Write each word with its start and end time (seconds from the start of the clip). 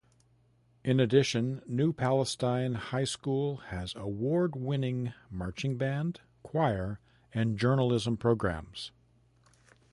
In 0.83 0.99
addition, 0.99 1.61
New 1.67 1.93
Palestine 1.93 2.73
High 2.73 3.03
School 3.03 3.57
has 3.67 3.93
award-winning 3.93 5.13
marching 5.29 5.77
band, 5.77 6.21
choir 6.41 6.99
and 7.35 7.55
journalism 7.55 8.17
programs. 8.17 8.89